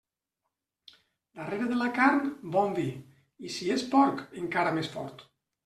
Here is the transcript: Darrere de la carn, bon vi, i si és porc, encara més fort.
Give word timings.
Darrere 1.39 1.67
de 1.73 1.77
la 1.83 1.89
carn, 1.99 2.25
bon 2.57 2.75
vi, 2.81 2.87
i 3.51 3.55
si 3.59 3.71
és 3.79 3.87
porc, 3.95 4.27
encara 4.45 4.77
més 4.81 4.93
fort. 4.99 5.27